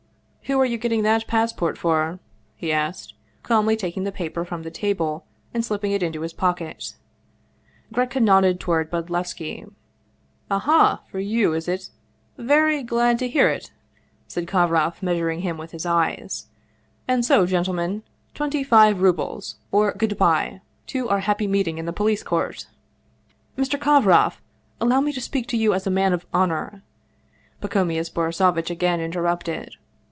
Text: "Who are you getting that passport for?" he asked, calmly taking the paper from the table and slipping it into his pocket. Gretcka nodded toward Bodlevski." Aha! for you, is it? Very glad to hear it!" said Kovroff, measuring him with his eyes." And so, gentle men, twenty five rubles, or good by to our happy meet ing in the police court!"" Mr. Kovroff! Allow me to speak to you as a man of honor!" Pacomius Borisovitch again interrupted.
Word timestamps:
"Who 0.51 0.59
are 0.59 0.65
you 0.65 0.77
getting 0.77 1.03
that 1.03 1.27
passport 1.27 1.77
for?" 1.77 2.19
he 2.57 2.73
asked, 2.73 3.13
calmly 3.41 3.77
taking 3.77 4.03
the 4.03 4.11
paper 4.11 4.43
from 4.43 4.63
the 4.63 4.69
table 4.69 5.23
and 5.53 5.63
slipping 5.63 5.93
it 5.93 6.03
into 6.03 6.19
his 6.19 6.33
pocket. 6.33 6.93
Gretcka 7.93 8.19
nodded 8.21 8.59
toward 8.59 8.91
Bodlevski." 8.91 9.65
Aha! 10.51 11.03
for 11.09 11.19
you, 11.21 11.53
is 11.53 11.69
it? 11.69 11.89
Very 12.37 12.83
glad 12.83 13.17
to 13.19 13.29
hear 13.29 13.47
it!" 13.47 13.71
said 14.27 14.45
Kovroff, 14.45 15.01
measuring 15.01 15.39
him 15.39 15.57
with 15.57 15.71
his 15.71 15.85
eyes." 15.85 16.47
And 17.07 17.23
so, 17.23 17.45
gentle 17.45 17.73
men, 17.73 18.03
twenty 18.33 18.61
five 18.61 19.01
rubles, 19.01 19.55
or 19.71 19.93
good 19.93 20.17
by 20.17 20.59
to 20.87 21.07
our 21.07 21.19
happy 21.21 21.47
meet 21.47 21.69
ing 21.69 21.77
in 21.77 21.85
the 21.85 21.93
police 21.93 22.23
court!"" 22.23 22.67
Mr. 23.57 23.79
Kovroff! 23.79 24.41
Allow 24.81 24.99
me 24.99 25.13
to 25.13 25.21
speak 25.21 25.47
to 25.47 25.57
you 25.57 25.73
as 25.73 25.87
a 25.87 25.89
man 25.89 26.11
of 26.11 26.25
honor!" 26.33 26.83
Pacomius 27.61 28.09
Borisovitch 28.09 28.69
again 28.69 28.99
interrupted. 28.99 29.75